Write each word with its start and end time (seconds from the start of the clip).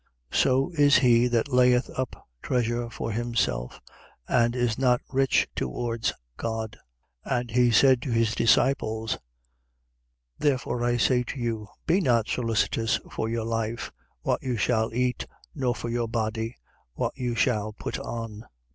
12:21. 0.31 0.37
So 0.41 0.71
is 0.71 0.97
he 0.97 1.27
that 1.27 1.53
layeth 1.53 1.87
up 1.95 2.27
treasure 2.41 2.89
for 2.89 3.11
himself 3.11 3.79
and 4.27 4.55
is 4.55 4.79
not 4.79 4.99
rich 5.11 5.47
towards 5.55 6.11
God. 6.37 6.79
12:22. 7.27 7.39
And 7.39 7.51
he 7.51 7.69
said 7.69 8.01
to 8.01 8.09
his 8.09 8.33
disciples: 8.33 9.19
Therefore 10.39 10.83
I 10.83 10.97
say 10.97 11.21
to 11.21 11.39
you: 11.39 11.67
Be 11.85 12.01
not 12.01 12.27
solicitous 12.27 12.99
for 13.11 13.29
your 13.29 13.45
life, 13.45 13.91
what 14.23 14.41
you 14.41 14.57
shall 14.57 14.91
eat, 14.91 15.27
nor 15.53 15.75
for 15.75 15.89
your 15.91 16.07
body, 16.07 16.55
what 16.95 17.15
you 17.15 17.35
shall 17.35 17.71
put 17.73 17.99
on. 17.99 18.45